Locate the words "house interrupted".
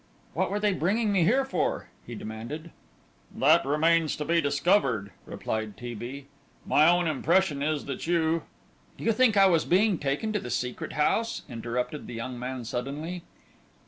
10.93-12.07